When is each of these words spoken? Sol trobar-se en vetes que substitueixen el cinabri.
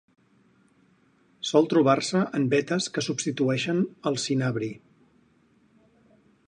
Sol 1.49 1.67
trobar-se 1.73 2.21
en 2.39 2.47
vetes 2.55 2.89
que 2.95 3.05
substitueixen 3.09 3.85
el 4.13 4.19
cinabri. 4.27 4.73